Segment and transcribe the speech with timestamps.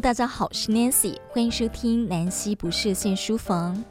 [0.00, 3.84] 大家好，我是 Nancy，欢迎收听南希不设限书房。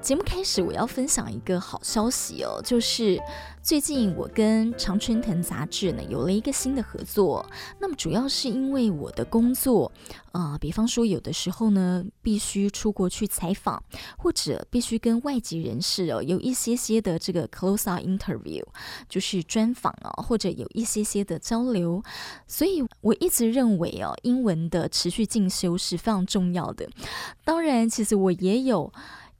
[0.00, 3.20] 节目开始，我要分享一个好消息哦，就是
[3.62, 7.44] 最近我跟常春藤杂志呢有了一个新的合作。
[7.78, 9.92] 那么主要是因为我的工作，
[10.32, 13.82] 啊、比方说有的时候呢必须出国去采访，
[14.16, 18.64] 或者必须跟外籍人士哦有一些些的这个 close up interview，
[19.06, 22.02] 就是专访啊，或者有一些些的交流。
[22.46, 26.88] 所以我一直认为哦，英文的持续进修是非常重要的。
[27.44, 28.90] 当然，其实我也有。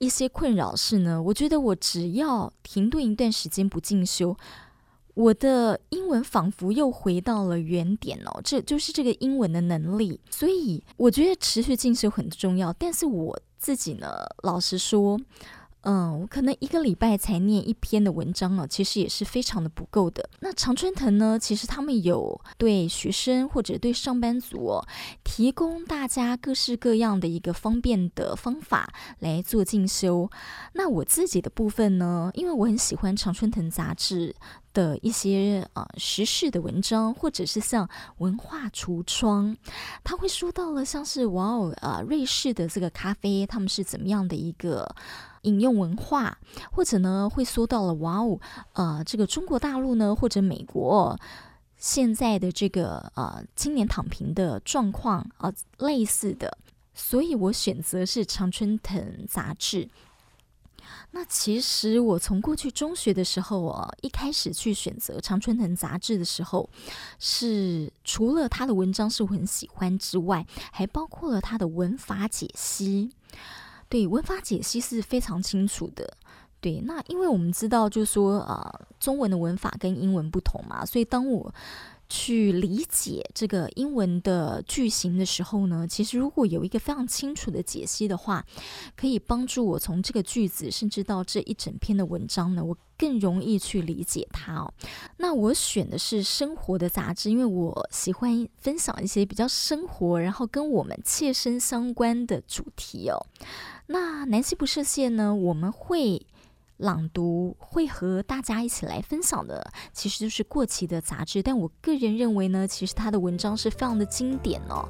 [0.00, 4.36] 一些困扰是呢，我觉得我只要停顿一段时间不进修，
[5.14, 10.18] 我的英文仿佛又回到了原点哦，这就是这个英文的能力。
[10.30, 14.08] 所以我觉得持续进修很重要，但是我自己呢，
[14.42, 15.20] 老实说。
[15.82, 20.28] 嗯，我可能一个礼拜才念一篇的文章啊，其实也是非常的不够的。
[20.40, 24.86] 那常春藤呢，其实他们有对学生或者对上班族哦，
[25.24, 30.30] 提供大家各式各样的一个方便的方法来做进修。
[30.74, 34.36] 那我自己的部分呢，因为我很喜欢常春藤杂志
[34.74, 39.56] 的一些啊、时事的文章，或者是像文化橱窗，
[40.04, 44.94] 他会说到了像是哇哦啊瑞士的这个咖啡，他们是怎么样的一个。
[45.42, 46.38] 引用文化，
[46.70, 48.40] 或者呢会说到了哇哦，
[48.74, 51.18] 呃，这个中国大陆呢，或者美国
[51.76, 56.58] 现在的这个呃青年躺平的状况啊、类似的，
[56.92, 59.88] 所以我选择是常春藤杂志。
[61.12, 66.68] 那其实我从过去中学的时候啊，一开始去选择常春藤杂志的时候，
[67.18, 73.10] 是除了他的文章是我很喜欢之外，还包括了他的文法解析。
[73.90, 76.16] 对，文法解析是非常清楚的。
[76.60, 81.52] 对，那因为我们知道，就是说，呃，中文的文法跟英文不同嘛，所以当我
[82.08, 88.44] 去理解这个英文的句型的时候呢，其实如果有一个非常清楚的解析的话，
[88.94, 94.74] 可以帮助我从这个句子，甚至到这一整篇的文章呢，我更容易去理解它哦。
[95.16, 103.16] 那我选的是生活的杂志，因为我喜欢分享一些比较生活，然后跟我们切身相关的主题哦。
[103.92, 106.24] 那南希不设限呢，我们会
[106.76, 111.42] 朗读，会和大家一起来分享的，其实就是过期的杂志。
[111.42, 114.88] 但我个人认为呢，其实他的文章是非常的经典哦。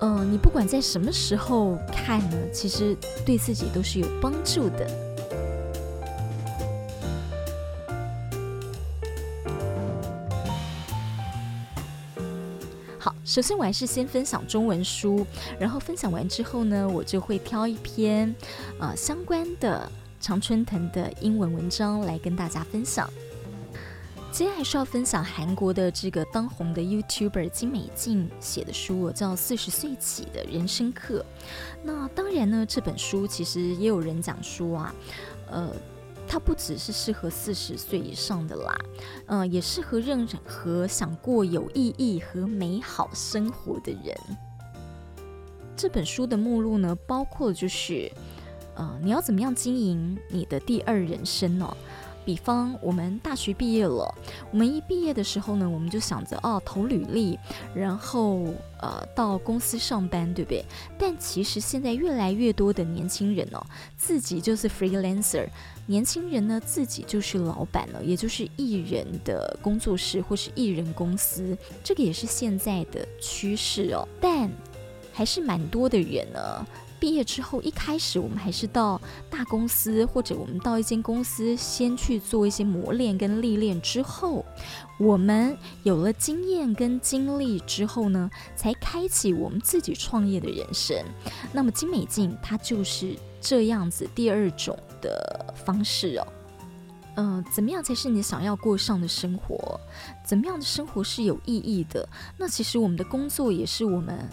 [0.00, 2.94] 呃，你不管在什么时候看呢，其实
[3.24, 5.13] 对自己都是有帮助的。
[13.34, 15.26] 首先我还是先分享中文书，
[15.58, 18.32] 然后分享完之后呢，我就会挑一篇
[18.78, 19.90] 呃相关的
[20.20, 23.10] 常春藤的英文文章来跟大家分享。
[24.30, 31.18] 接下来是要分享韩国的这个当红的 YouTuber 金美静写的书，我叫《四十岁起的人生课》。
[31.82, 34.94] 那当然呢，这本书其实也有人讲说啊，
[35.50, 35.70] 呃。
[36.26, 38.74] 它不只是适合四十岁以上的啦，
[39.26, 44.16] 嗯、也适合任何想过有意义和美好生活的人。
[45.76, 48.10] 这本书的目录呢，包括就是，
[48.74, 51.76] 呃，你要怎么样经营你的第二人生呢？
[52.24, 54.12] 比方，我们大学毕业了，
[54.50, 57.38] 我们一毕业的时候呢，我们就想着哦，投履历，
[57.74, 58.44] 然后
[58.80, 60.64] 呃，到公司上班，对不对？
[60.98, 63.64] 但其实现在越来越多的年轻人哦，
[63.96, 65.46] 自己就是 freelancer，
[65.86, 74.06] 年轻人呢自己就是老板了，也就是艺人的工作室或是艺人公司，这个也是现在的趋势哦。
[74.20, 74.50] 但
[75.12, 76.66] 还是蛮多的人呢。
[77.04, 78.98] 毕业之后，一开始我们还是到
[79.28, 84.42] 大公司，或者我们到一间公司先去做一些磨练跟历练之后，
[84.98, 90.96] 我们有了经验跟经历之后呢，才开启我们自己创业的人生。
[91.52, 96.26] 那么金美静她就是这样子第二种的方式哦。
[97.16, 99.78] 嗯、怎么样才是你想要过上的生活？
[100.24, 102.08] 怎么样的生活是有意义的？
[102.38, 104.26] 那其实我们的工作也是我们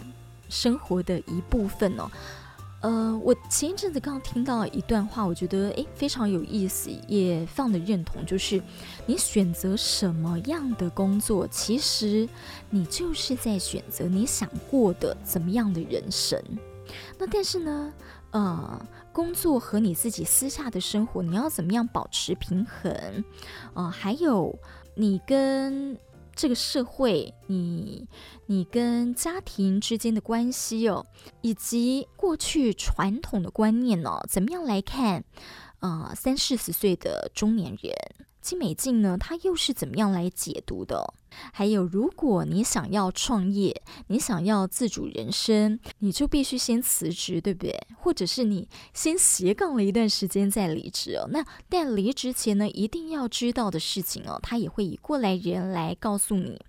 [0.48, 2.10] 生活的一部分哦。
[2.82, 8.60] 呃，我前一阵子刚听到一段话，我觉得诶非常有意思，也非常的认同，就是
[9.06, 12.28] 你选择什么样的工作，其实
[12.70, 16.42] 你就是在选择你想过的怎么样的人生。
[17.16, 17.94] 那但是呢，
[18.32, 23.24] 呃，工作和你自己私下的生活，你要怎么样保持平衡？
[23.74, 24.58] 呃，还有
[24.96, 25.96] 你跟。
[26.34, 28.06] 这个社会，你
[28.46, 31.06] 你跟家庭之间的关系哦，
[31.40, 35.24] 以及过去传统的观念哦，怎么样来看？
[35.80, 37.92] 呃，三四十岁的中年人，
[38.42, 41.14] 金美静呢，她又是怎么样来解读的？
[41.52, 47.74] 还有，如果你想要创业，你想要自主人生，你就必须先辞职，对不对？
[47.96, 51.26] 或者是你先斜杠了一段时间再离职哦。
[51.30, 56.60] 那但离职前呢，一定要知道的事情哦，他也会以过来人来告诉你。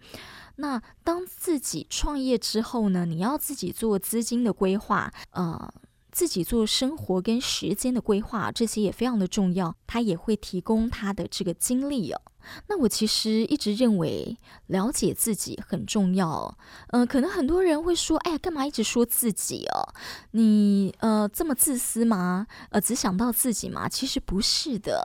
[0.58, 5.74] 那当自己创业之后呢，你要自己做资金的规划，呃。
[6.14, 9.76] 自己做生活跟时间的规划，这些也非常的重要。
[9.88, 12.22] 他也会提供他的这个经历哦。
[12.68, 14.38] 那我其实一直认为
[14.68, 16.56] 了解自己很重要。
[16.90, 19.94] 嗯、呃，可能很多人会说：“哎呀，干嘛一直说自己哦？
[20.32, 22.46] 你呃这么自私吗？
[22.70, 25.02] 呃，只想到自己吗？”其实不是的，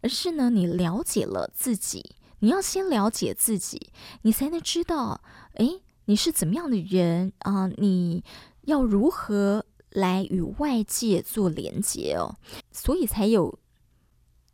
[0.00, 3.90] 而是呢，你了解了自己，你要先了解自己，
[4.22, 5.20] 你才能知道，
[5.54, 8.24] 哎，你是怎么样的人啊、你
[8.62, 9.66] 要如何？
[9.96, 12.36] 来与外界做连接哦，
[12.70, 13.58] 所以才有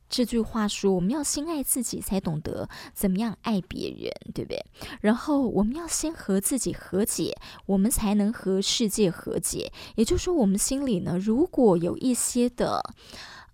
[0.09, 4.65] 这句话说：我们要先爱自己，才懂得怎么样爱别人，对不对？
[5.01, 7.37] 然后我们要先和自己和解，
[7.67, 9.73] 我们才能和世界和解。
[9.97, 12.95] 也就是说，我们心里呢，如果有一些的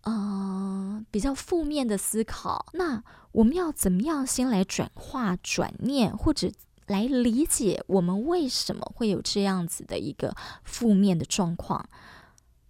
[0.02, 3.02] 呃比较负面的思考，那
[3.32, 6.50] 我们要怎么样先来转化、转念，或者？
[6.88, 11.88] 来理解我们为什么会有这样子的一个负面的状况，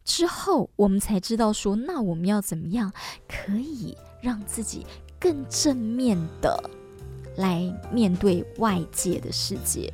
[0.05, 2.93] 之后我们才知道说，那我们要怎么样
[3.29, 4.85] 可以让自己
[5.20, 6.70] 更正面的
[7.37, 7.62] 来
[7.93, 9.88] 面对外界的世界。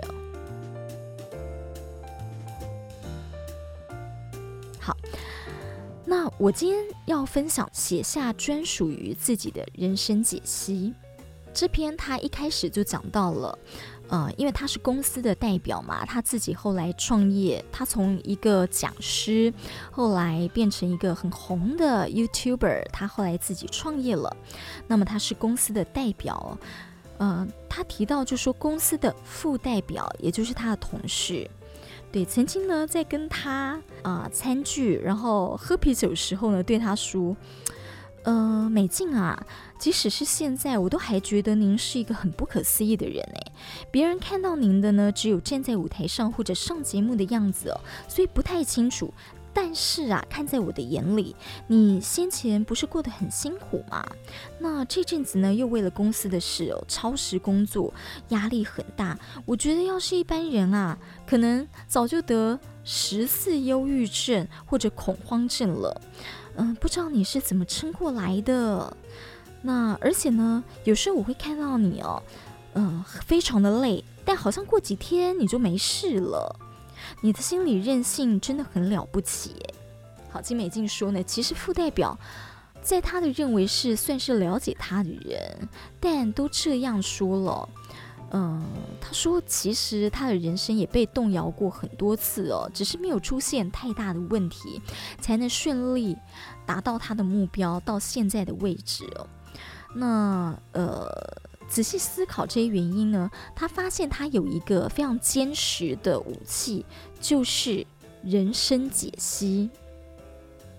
[4.80, 4.96] 好，
[6.06, 10.94] 那我今天要分享写下专属于自己的人生解析。
[11.52, 13.58] 这篇他一开始就讲到了。
[14.08, 19.52] 呃，因为他是公司的代表嘛，他自己后来创业，他从一个讲师，
[19.90, 24.36] 后来变成一个很红的 YouTuber，他后来自己创业了。
[24.86, 26.56] 那么他是公司的代表，
[27.16, 31.50] 呃，他提到就说公司的副代表，也就是他的同事，
[32.12, 37.34] 对，曾经呢在跟他啊、餐具，然后喝啤酒的时候呢，对他说。
[38.24, 39.46] 呃，美静啊，
[39.78, 43.52] 即使是现在，我都还觉得您是一个很不可思议的人哎。
[43.90, 49.12] 别人看到您的呢，只有站在舞台上或者上节目的样子哦，所以不太清楚。
[49.56, 51.36] 但是啊，看在我的眼里，
[51.68, 54.04] 你先前不是过得很辛苦吗？
[54.58, 57.94] 那这阵子呢，又为了公司的事哦，超时工作，
[58.30, 59.16] 压力很大。
[59.44, 66.00] 我觉得要是一般人啊，可能早就得十四忧郁症或者恐慌症了。
[66.56, 68.96] 嗯，不知道你是怎么撑过来的。
[69.62, 72.22] 那而且呢，有时候我会看到你哦，
[72.74, 76.54] 嗯，非常的累，但好像过几天你就没事了。
[77.20, 79.56] 你的心理韧性真的很了不起。
[80.30, 82.18] 好，金美静说呢，其实副代表
[82.82, 85.68] 在他的认为是算是了解他的人，
[85.98, 87.68] 但都这样说了。
[88.36, 88.60] 嗯，
[89.00, 94.82] 他说，其实他的人生也被动摇过很多次哦，只是没有出现太大的问题，
[95.20, 96.16] 才能顺利
[96.66, 99.28] 达到他的目标到现在的位置哦。
[99.94, 101.08] 那呃，
[101.68, 106.84] 仔细思考这些原因呢，他发现他有一个非常坚实的武器，
[107.20, 107.86] 就是
[108.24, 109.70] 人生解析。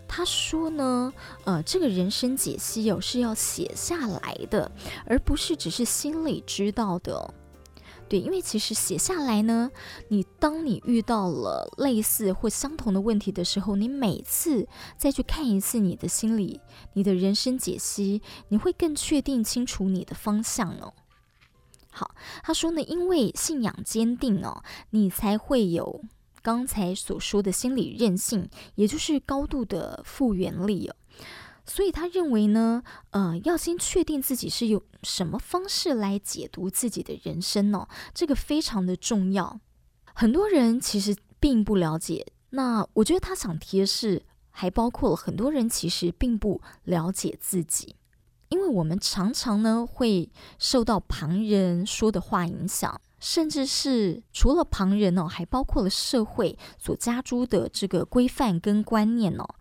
[0.09, 1.13] 他说呢，
[1.45, 4.69] 呃，这个人生解析哦是要写下来的，
[5.05, 7.33] 而不是只是心里知道的。
[8.07, 9.71] 对，因为其实写下来呢，
[10.09, 16.61] 你当你遇到了类似或相同的问题的时候，你每次再去看一次你的心理，
[16.93, 20.93] 你的人生解析，你会更确定清楚你的方向哦。
[21.89, 22.11] 好，
[22.43, 26.01] 他说呢，因为信仰坚定哦，你才会有。
[26.43, 30.95] 刚才所说的心理韧性，也就是高度的复原力哦。
[31.65, 39.59] 所以他认为呢，呃，要先确定自己是用什么方式来解读自己的人生哦，这个非常的重要。
[40.13, 42.25] 很多人其实并不了解。
[42.51, 47.95] 那我觉得他想提的是，还包括了很多人其实并不了解自己，
[48.49, 53.01] 因为我们常常呢会受到旁人说的话影响。
[53.17, 59.55] 甚至是除了旁人哦，还包括了社会所加诸的这个规范跟观念哦。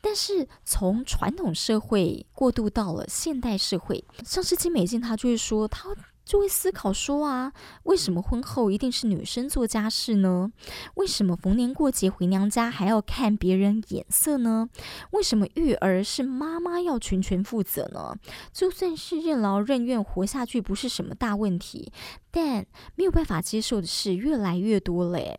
[0.00, 5.88] 但是从传统社会过渡到了现代社会，像是金美静，她就是说她。
[6.30, 10.52] 就会思考说啊，为什么婚后一定是女生做家事呢？
[10.94, 14.68] 为什么逢年过节回娘家还要看别人眼色呢？
[15.10, 18.14] 为什么育儿是妈妈要全权负责呢？
[18.52, 21.92] 就算是任劳任怨活下去不是什么大问题，
[22.30, 25.36] 但没有办法接受的事越来越多嘞。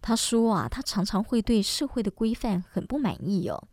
[0.00, 3.64] 他说啊，他常常会对社会的规范很不满意哦。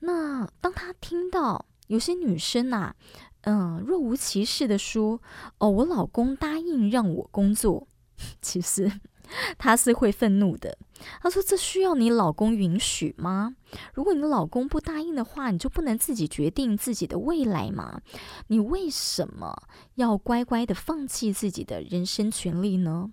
[0.00, 2.96] 那当他听到有些女生呐、啊，
[3.44, 5.20] 嗯，若无其事的说
[5.58, 7.86] ：“哦，我老公答应让我工作。”
[8.40, 8.90] 其实
[9.58, 10.78] 他是会愤怒的。
[11.20, 13.56] 他说：“这需要你老公允许吗？
[13.92, 18.00] 如果你老公不答应的话，你就不能自己决定自己的未来吗？
[18.46, 19.54] 你为什么
[19.96, 23.10] 要乖乖的放弃自己的人生权利呢？”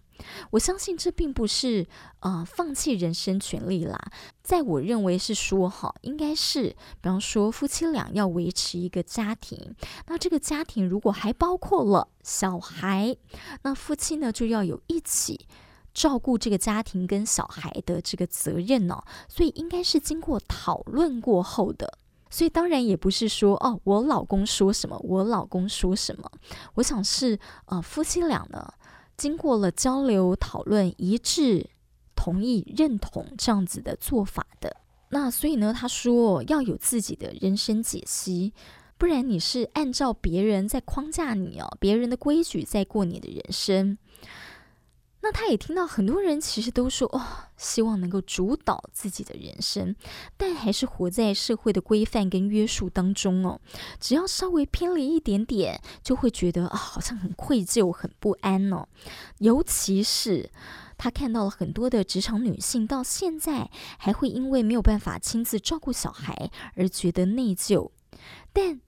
[0.51, 1.87] 我相信这并不是、
[2.19, 3.97] 呃，放弃人生权利啦。
[4.43, 6.69] 在我认为是说哈，应该是
[7.01, 9.75] 比方说夫妻俩要维持一个家庭，
[10.07, 13.15] 那这个家庭如果还包括了小孩，
[13.63, 15.47] 那夫妻呢就要有一起
[15.93, 19.03] 照顾这个家庭跟小孩的这个责任哦。
[19.27, 21.97] 所以应该是经过讨论过后的。
[22.33, 26.31] 所以当然也不是说哦，我老公说什么，我老公说什么。
[26.75, 28.73] 我想是呃，夫妻俩呢。
[29.21, 31.69] 经过了交流讨论，一致
[32.15, 34.75] 同意认同这样子的做法的，
[35.09, 38.51] 那所以呢，他说要有自己的人生解析，
[38.97, 43.95] 不然你是按照别人在框架你哦，别人的规矩在过你的人生。
[45.23, 47.21] 那他也听到很多人其实都说哦，
[47.55, 49.95] 希望能够主导自己的人生，
[50.35, 53.61] 但还是活在社会的规范跟约束当中哦。
[53.99, 58.87] 只要稍微偏离一点点，就会觉得啊，好像很愧疚、很不安哦。
[59.37, 60.49] 尤其是
[60.97, 67.91] 他看到了很多的职场女性，到现在还会因为没有办法亲自照顾小孩而觉得内疚，
[68.51, 68.81] 但。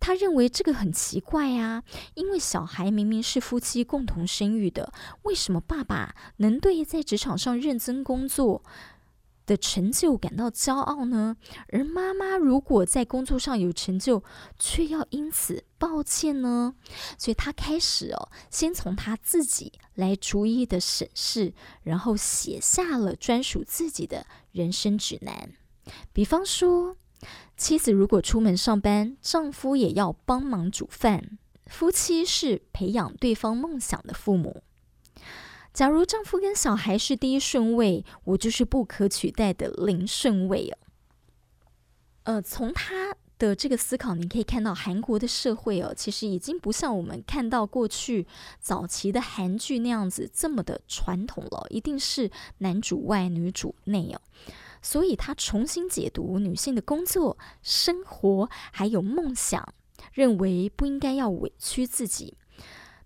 [0.00, 4.92] 他认为这个很奇怪啊，因为小孩明明是夫妻共同生育的，
[5.22, 8.64] 为什么爸爸能对在职场上认真工作
[9.44, 11.36] 的成就感到骄傲呢？
[11.68, 14.24] 而妈妈如果在工作上有成就，
[14.58, 16.74] 却要因此抱歉呢？
[17.18, 21.52] 所以他开始哦，先从他自己来逐一的审视，
[21.82, 25.52] 然后写下了专属自己的人生指南，
[26.12, 26.96] 比方说。
[27.56, 31.38] 妻子如果出门上班，丈夫也要帮忙煮饭。
[31.66, 34.62] 夫妻是培养对方梦想的父母。
[35.72, 40.78] 假如丈夫跟小孩是第一顺位，我就是不可取代的零顺位哦。
[42.24, 48.26] 呃，从他的这个思考，你可以看到韩国的社会哦，其实已经不像我们看到过去
[48.58, 54.20] 早期的韩剧那样子这么的传统了，一定是男主外女主内哦。
[54.82, 59.74] 所以，他重新解读女性的工作、生活还有梦想，
[60.12, 62.36] 认为不应该要委屈自己。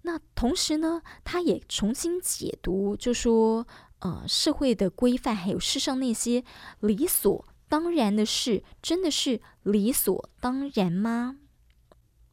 [0.03, 3.67] 那同时呢，他也重新解读，就说，
[4.01, 6.45] 呃，社会的规范还有世上那些
[6.81, 11.39] 理所当然的事，真的是理所当然吗？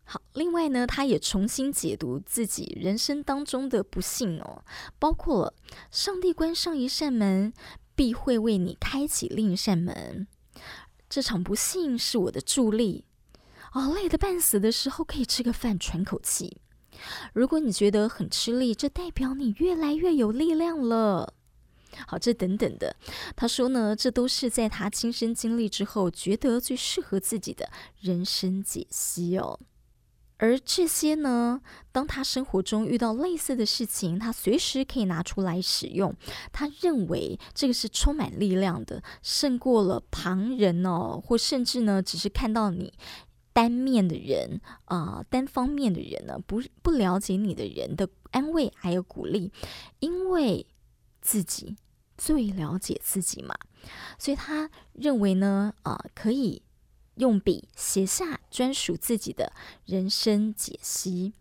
[0.04, 4.66] 好，另外呢，他也重新解读自己人生当中的不幸哦，
[5.00, 5.54] 包括了
[5.90, 7.54] 上帝关上一扇门。
[7.96, 10.28] 必会为你开启另一扇门。
[11.10, 13.06] 这场不幸是我的助力。
[13.74, 16.58] 哦，累得半死的时候可以吃个饭喘口气。
[17.34, 21.34] 如果你觉得很吃力，这代表你越来越有力量了。
[22.08, 22.96] 好，这等等的，
[23.36, 27.70] 他说呢，这都是在他亲身经历之后，觉得最适合自己的
[28.00, 29.60] 人生解析哦。
[30.42, 36.16] 而这些呢，当他生活中遇到类似的事情，他随时可以拿出来使用。
[36.52, 42.92] 他认为这个是充满力量的，胜过了旁人哦，或甚至呢，只是看到你
[43.54, 49.52] 单面的人啊、单方面的人呢，不不了解你的人的安慰还有鼓励，
[50.00, 50.66] 因为
[51.22, 51.78] 自己
[52.18, 53.54] 最了解自己嘛，
[54.18, 56.64] 所以他认为呢，啊、可以。
[57.22, 59.54] 用笔写下专属自己的
[59.86, 61.34] 人生解析。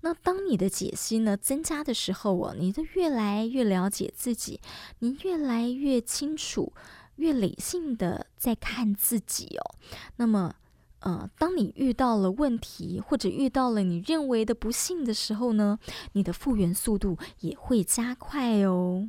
[0.00, 4.60] 那当你的解析呢增加的时候，哦，你就越来越了解自己，
[4.98, 6.72] 你越来越清楚、
[7.16, 9.74] 越理性的在看自己哦。
[10.16, 10.56] 那么，
[11.00, 15.78] 呃，当你遇到了问题或者遇到了你认为的不幸的时候呢，
[16.14, 19.08] 你的复原速度也会加快哦。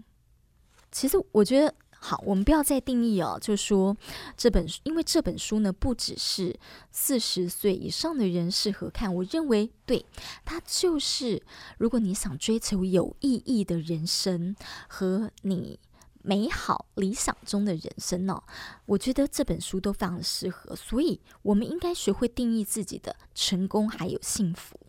[0.91, 1.73] 其实我觉得。
[2.01, 3.95] 好，我们不要再定义哦，就说
[4.37, 6.57] 这本书，因为这本书呢，不只是
[6.91, 9.13] 四十岁以上的人适合看。
[9.13, 10.05] 我认为，对，
[10.45, 11.43] 它就是
[11.77, 14.55] 如果你想追求有意义的人生
[14.87, 15.77] 和你
[16.21, 18.41] 美好理想中的人生呢，
[18.85, 20.73] 我觉得这本书都非常适合。
[20.73, 24.79] 所以，我们应该学会定义自己的成功还有幸福。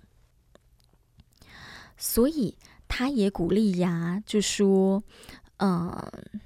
[1.97, 5.03] 所以，他也鼓励呀，就说，
[5.57, 6.41] 嗯。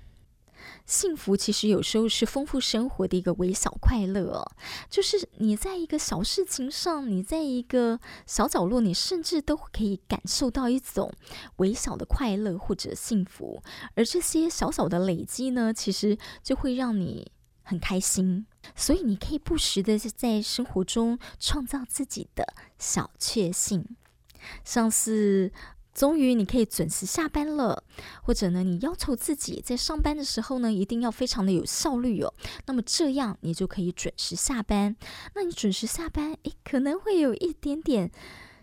[0.87, 4.45] 幸福其实有时候是丰富生活的一个微小快乐，
[4.91, 11.11] 就是你在一个小事情上，你在一个小角落，你甚至都可以感受到一种
[11.57, 13.63] 微小的快乐或者幸福，
[13.95, 23.97] 而这些小小的累积呢，其实就会让你很开心，所以你可以不时的在生活中创造自己的小确幸，
[24.65, 25.51] 像是
[25.95, 27.85] 终于你可以准时下班了，
[28.23, 32.35] 或者呢，你要求自己在上班的时候呢，一定要非常的有效率哦。
[32.67, 34.97] 那么这样你就可以准时下班。
[35.35, 38.11] 那你准时下班，诶，可能会有一点点。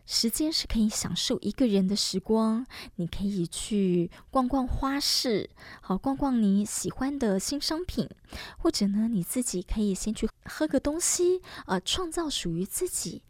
[0.04, 8.10] 时间是可以享受一个人的时光，你可以去逛逛花市，好，逛逛你喜欢的新商品，
[8.58, 13.22] 或者呢，你自己可以先去喝个东西，呃，创造属于自己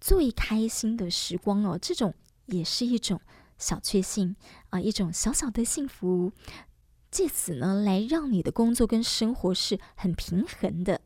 [0.00, 1.78] 最开心的时光哦。
[1.80, 2.12] 这种
[2.46, 3.18] 也是一种
[3.58, 4.36] 小确幸
[4.70, 6.32] 啊，一种小小的幸福，
[7.10, 11.00] 借此呢，来让你的工作跟生活是很平衡的。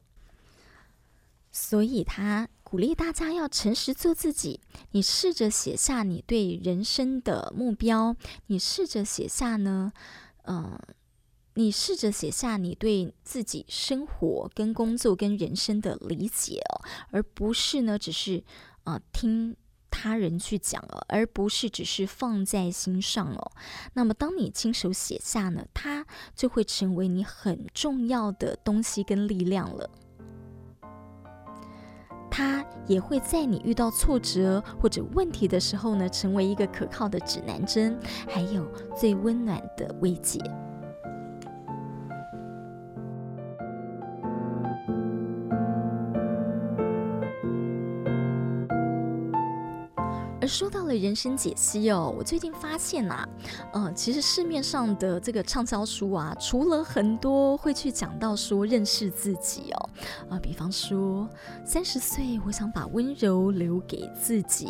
[1.51, 2.49] 所以他。
[2.73, 4.59] 鼓励大家要诚实做自己。
[4.93, 8.17] 你试着写下你对人生的目标，
[8.47, 9.93] 你试着写下呢，
[10.45, 10.81] 呃，
[11.53, 16.81] 你试着写下你对自己生活、跟工作、跟人生的理解哦，
[17.11, 18.43] 而不是呢，只是
[18.85, 19.55] 呃听
[19.93, 23.53] 他人去讲了，而不是只是放在心上哦。
[23.93, 29.91] 那么，当你亲手写下呢，它就会成为你很重要的东西跟力量了。
[32.31, 38.67] 它也会在你遇到挫折或者问题的时候呢，成为一个可靠的指南针，还有
[38.99, 40.41] 最温暖的慰藉。
[50.43, 53.29] 而说到了人生解析哦，我最近发现呐、啊，
[53.75, 59.89] 呃，其实市面上的这个畅销书啊，除了很多会去讲到说认识自己哦，
[60.23, 61.29] 啊、呃，比方说
[61.65, 64.67] 三十岁我想把温柔留给自己，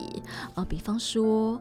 [0.48, 1.58] 啊、呃，比方说。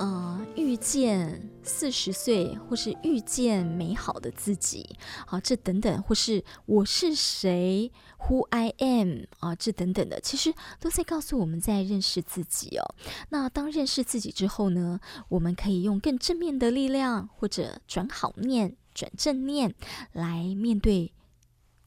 [0.00, 12.94] 呃，遇见四十岁，或是遇见美好的自己，好，这等等，或是我是谁，Who I am，啊，这等等的，其实都在告诉我们在认识自己哦。
[13.28, 19.74] 那当认识自己之后呢，我们可以用更正面的力量，或者转好念、转正念
[20.12, 21.12] 来面对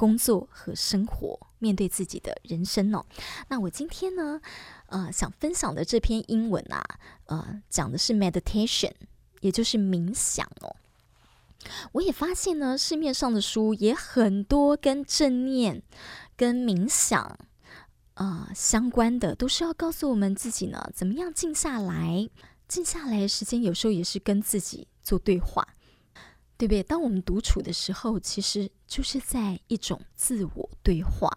[0.03, 3.05] 工作和生活，面对自己的人生哦。
[3.47, 4.41] 那我今天呢，
[4.87, 6.83] 呃，想分享的这篇英文啊，
[7.27, 8.91] 呃，讲的是 meditation，
[9.39, 10.75] 也就是冥想哦。
[11.93, 15.81] 我也发现呢，市面上的书也很多跟正念、
[16.35, 17.21] 跟冥想
[18.15, 22.29] 啊、呃、相关的，都是要告诉我们自己呢，怎么样静下来。
[22.67, 25.65] 静下来时间，有时候也是跟自己做对话，
[26.57, 26.83] 对不对？
[26.83, 31.29] 当我们独处的时候，其实就是在一种自我对话。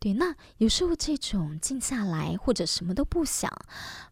[0.00, 3.52] 对，那有时候这种静下来，或者什么都不想，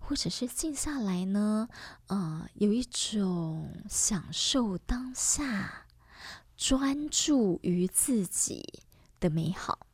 [0.01, 1.69] 或者是静下来呢，
[2.09, 5.87] 呃，有一种享受当下、
[6.57, 8.83] 专注于自己
[9.21, 9.86] 的美好。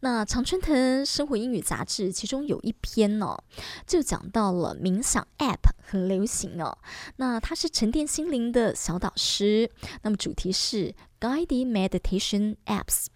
[0.00, 3.44] 那常春藤生活英语杂志其中有一篇呢、哦，
[3.86, 6.76] 就讲到了冥想 App 很流行哦。
[7.16, 9.70] 那它是沉淀心灵的小导师，
[10.02, 13.06] 那么主题是 Guided Meditation Apps。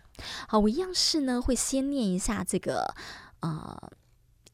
[0.48, 2.94] 好，我一样是呢，会先念一下这个
[3.40, 3.90] 呃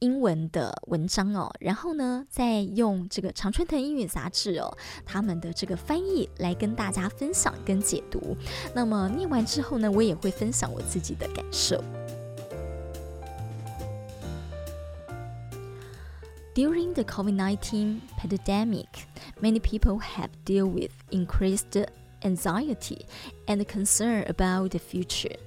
[0.02, 8.38] 英文的文章哦，然后呢，再用这个常春藤英语杂志哦，他们的这个翻译来跟大家分享跟解读。
[8.76, 11.84] 那么念完之后呢，我也会分享我自己的感受。
[16.54, 18.88] During the COVID-19 pandemic,
[19.40, 21.86] many people have dealt with increased
[22.22, 23.06] anxiety
[23.46, 25.38] and concern about the future.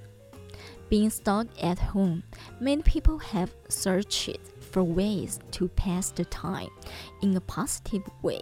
[0.88, 2.22] Being stuck at home,
[2.60, 6.70] many people have searched for ways to pass the time
[7.22, 8.40] in a positive way.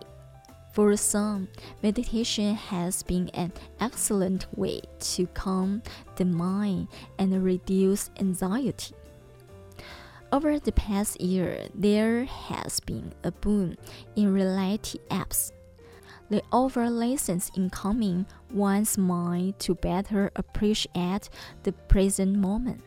[0.75, 1.49] For some,
[1.83, 4.81] meditation has been an excellent way
[5.15, 5.83] to calm
[6.17, 8.95] the mind and reduce anxiety.
[10.33, 13.77] Over the past year, there has been a boom
[14.17, 15.53] in reality apps
[16.30, 21.30] they offer lessons in calming one's mind to better appreciate
[21.64, 22.80] the present moment.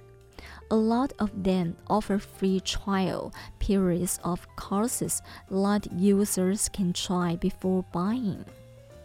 [0.71, 7.85] A lot of them offer free trial periods of courses that users can try before
[7.93, 8.39] buying.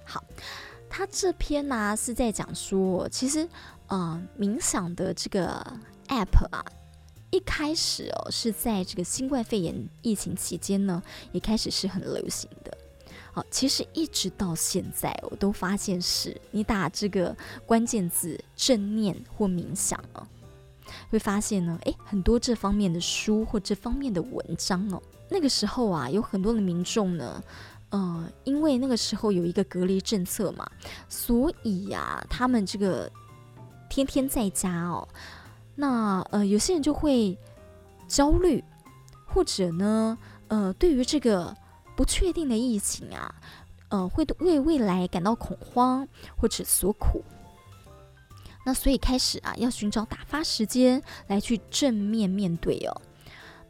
[0.05, 0.23] 好，
[0.89, 3.47] 他这篇呢、啊、是在讲说，其实
[3.87, 5.61] 呃冥想的这个
[6.07, 6.63] app 啊，
[7.31, 12.77] 一开始哦是在这个新冠肺炎疫情期间呢，也开始是很流行的。
[13.34, 20.26] 好，其实一直到现在，我都发现是你打这个关键字“正念”或“冥想”哦，
[21.10, 25.02] 会发现呢，诶，很多这方面的书或这方面的文章哦。
[25.30, 27.42] 那个时候啊，有很多的民众呢，
[27.88, 30.70] 呃，因为那个时候有一个隔离政策嘛，
[31.08, 33.10] 所以呀、啊，他们这个
[33.88, 35.08] 天天在家哦，
[35.74, 37.38] 那呃有些人就会
[38.06, 38.62] 焦虑，
[39.24, 40.18] 或者呢
[40.48, 41.56] 呃对于这个
[41.96, 43.34] 不确定的疫情啊，
[43.88, 47.24] 呃会为未来感到恐慌或者所苦。
[48.64, 53.02] 那所以开始啊要寻找打发时间来去正面面对哦。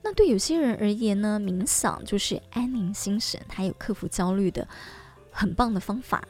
[0.03, 4.67] 那对有些人而言呢，冥想就是安宁心神，还有克服焦虑的
[5.31, 6.23] 很棒的方法。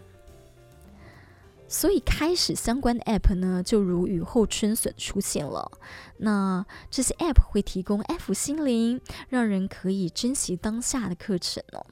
[1.72, 5.72] 所以开始相关的 App 呢，就如雨后春笋出现了。
[6.18, 11.86] 那这些 App 会提供安抚心灵，让人可以珍惜当下的课程哦。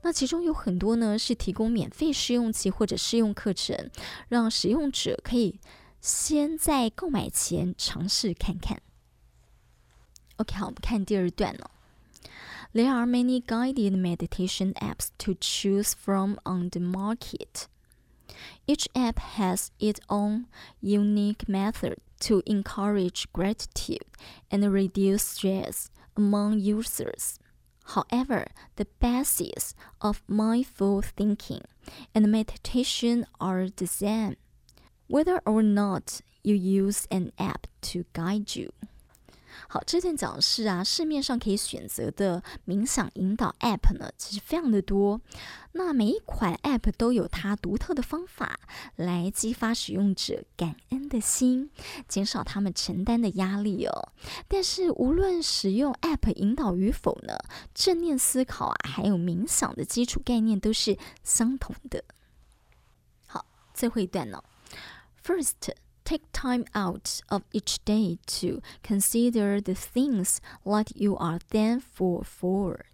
[0.00, 3.90] 那其中有很多呢是提供免费试用期或者试用课程，
[4.28, 5.60] 让使用者可以
[6.00, 8.80] 先在购买前尝试看看。
[10.38, 11.70] OK，好，我们看第二段哦。
[12.72, 17.66] There are many guided meditation apps to choose from on the market.
[18.66, 20.46] Each app has its own
[20.80, 24.04] unique method to encourage gratitude
[24.50, 27.38] and reduce stress among users.
[27.84, 31.62] However, the basis of mindful thinking
[32.14, 34.36] and meditation are the same,
[35.06, 38.72] whether or not you use an app to guide you.
[39.68, 45.20] 好，这段讲的是啊，市面上可以选择的冥想引导 App 呢，其实非常的多。
[45.72, 48.58] 那每一款 App 都有它独特的方法，
[48.96, 51.70] 来激发使用者感恩的心，
[52.08, 54.12] 减少他们承担的压力哦。
[54.48, 57.36] 但是无论使用 App 引导与否呢，
[57.74, 62.04] 正念思考啊，还有冥想的基础概念都是相同的。
[63.26, 64.42] 好，最后一段呢
[65.24, 65.74] ，，First。
[66.06, 72.84] Take time out of each day to consider the things that you are thankful for.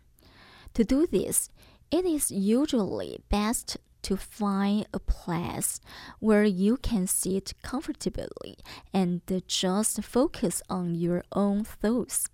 [0.73, 1.51] To do this,
[1.91, 5.79] it is usually best to find a place
[6.21, 8.57] where you can sit comfortably
[8.95, 12.29] and just focus on your own thoughts.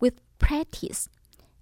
[0.00, 1.08] With practice,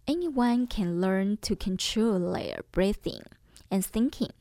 [0.08, 3.22] anyone can learn to control their breathing
[3.70, 4.32] and thinking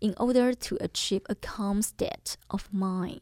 [0.00, 3.20] in order to achieve a calm state of mind.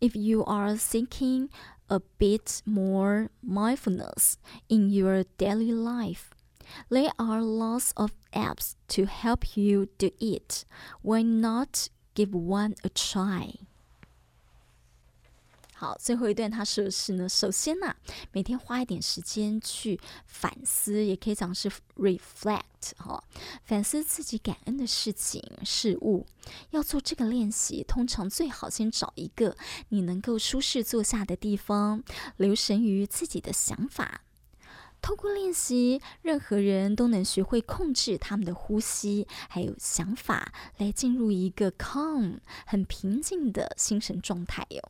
[0.00, 1.50] If you are seeking
[1.88, 6.30] a bit more mindfulness in your daily life,
[6.90, 10.64] there are lots of apps to help you do it.
[11.02, 13.54] Why not give one a try?
[15.78, 17.94] 好，最后一段他说的是呢，首先呢、
[18.32, 23.22] 每天花一点时间去反思，也可以讲是 reflect 哈，
[23.62, 26.26] 反思自己感恩的事情事物。
[26.70, 29.54] 要做这个练习，通常最好先找一个
[29.90, 32.02] 你能够舒适坐下的地方，
[32.38, 34.22] 留神于自己的想法。
[35.02, 44.82] 透过练习，任何人都能学会控制他们的呼吸，还有想法，来进入一个 calm 很平静的心神状态哟。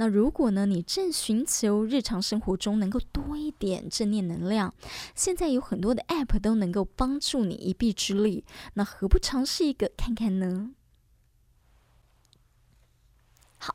[0.00, 4.72] 那如果呢，你正寻求日常生活中能够多一点正念能量，
[5.16, 10.70] 现在有很多的 App 都能够帮助你一臂之力，那何不尝试一个看看呢？
[13.56, 13.74] 好，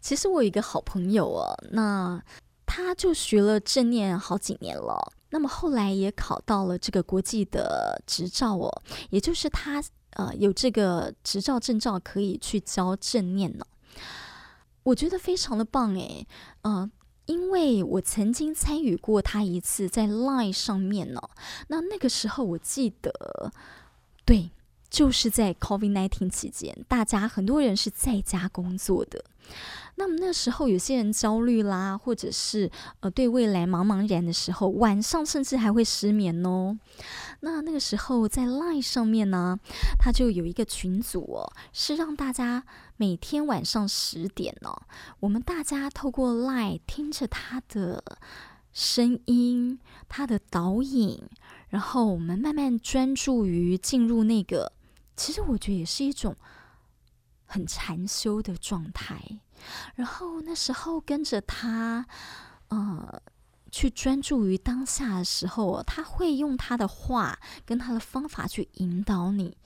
[0.00, 2.24] 其实我有一个好朋友哦，那
[2.64, 13.66] 他就学了正念好几年了，那么后来也考到了这个国际的执照哦，也就是他呃有这个执照证照可以去教正念呢。
[14.88, 16.26] 我觉得非常的棒诶，
[16.62, 16.90] 呃，
[17.26, 21.20] 因为我曾经参与过他一次在 Line 上面呢，
[21.68, 23.52] 那那个时候我记得，
[24.24, 24.50] 对，
[24.88, 29.24] 就是在 COVID-19 期间，大家很多人是在家工作的。
[29.96, 32.70] 那么那时候有些人焦虑啦，或者是
[33.00, 36.78] 呃对未来茫茫然的时候，晚上甚至还会失眠哦。
[37.40, 39.58] 那那个时候在 Line 上面呢，
[39.98, 42.64] 他就有一个群组哦，是让大家
[42.96, 44.70] 每天晚上十点呢，
[45.20, 48.02] 我们大家透过 Line 听着他的
[48.72, 51.22] 声音，他的导引，
[51.68, 54.72] 然后我们慢慢专注于进入那个，
[55.16, 56.36] 其实我觉得也是一种。
[57.50, 59.40] 很禅修的状态，
[59.94, 62.04] 然后那时候跟着他，
[62.68, 63.22] 呃，
[63.70, 69.56] 去专注于当下的时候，他会用他的话跟他的方法去引导你。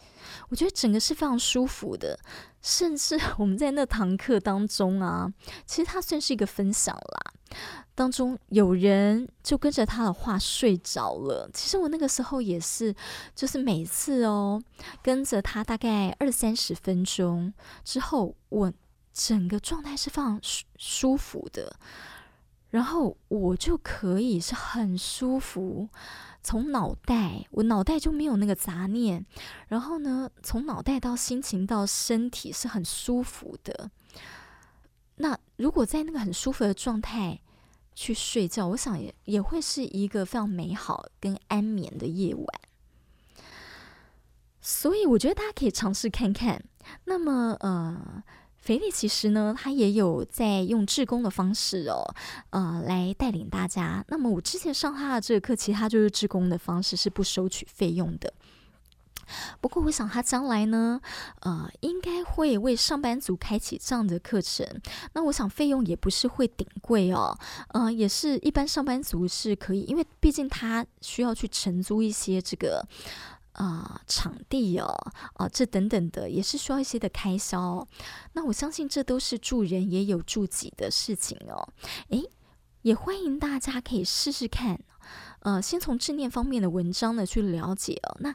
[0.49, 2.19] 我觉得整个是非常舒服的，
[2.61, 5.33] 甚至 我们在那堂课当中啊，
[5.67, 7.33] 其实他算是一个分享啦。
[7.95, 11.51] 当中有人就跟着他的话睡着了。
[11.53, 12.95] 其实我那个时候也是，
[13.35, 14.62] 就是每次哦，
[15.03, 17.53] 跟着他大概二三十分钟
[17.85, 18.73] 之后，我
[19.12, 21.77] 整个状态是非常舒舒服的，
[22.73, 25.91] 然后我就可以是很舒服，
[26.43, 29.25] 从脑袋，我脑袋就没有那个杂念，
[29.69, 33.91] 然后呢，从脑袋到心情到身体是很舒服的。
[35.17, 37.39] 那如果在那个很舒服的状态
[37.95, 42.47] 去睡觉，我想也也会是一个非常美好跟安眠的夜晚。
[44.63, 46.65] 所以我觉得大家可以尝试看看。
[47.05, 48.23] 那么，呃，
[48.62, 52.14] 肥力其实呢，他也有在用志工的方式哦，
[52.51, 54.05] 呃，来带领大家。
[54.07, 58.33] 那么我之前上他的这个课，其实他就是志工的方式，是不收取费用的。
[59.61, 61.01] 不过，我想他将来呢，
[61.40, 64.66] 呃，应该会为上班族开启这样的课程。
[65.14, 67.37] 那我想费用也不是会顶贵哦，
[67.68, 72.87] 呃，也是一般上班族是可以，因为毕竟他需要去承租一些这个
[73.53, 74.95] 啊、场地哦，
[75.35, 77.87] 啊、这等等的也是需要一些的开销。
[78.33, 81.69] 那我相信这都是助人也有助己的事情哦。
[82.09, 82.29] 诶，
[82.83, 84.81] 也欢迎大家可以试试看，
[85.41, 88.17] 呃，先从正念方面的文章呢去了解哦。
[88.21, 88.35] 那。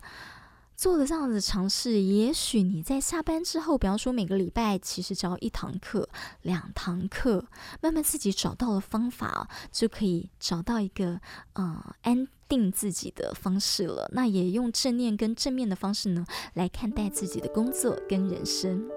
[0.78, 6.08] 做了这样的尝试，也许你在下班之后，比方说每个礼拜其实只要一堂课、
[6.44, 7.44] 两堂课，
[7.82, 11.20] 慢慢自己找到了方法，就可以找到一个
[11.54, 14.08] 呃安定自己的方式了。
[14.14, 18.88] 那也用正念跟正面的方式呢，来看待自己的工作跟人生。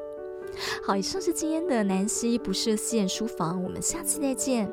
[0.87, 4.71] 好，以上是今天的南希不设限书房，我们下次再见。